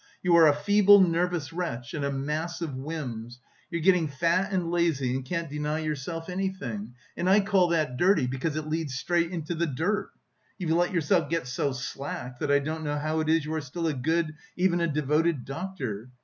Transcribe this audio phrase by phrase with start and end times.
[0.23, 4.71] You are a feeble, nervous wretch, and a mass of whims, you're getting fat and
[4.71, 8.97] lazy and can't deny yourself anything and I call that dirty because it leads one
[8.97, 10.09] straight into the dirt.
[10.57, 13.61] You've let yourself get so slack that I don't know how it is you are
[13.61, 16.09] still a good, even a devoted doctor.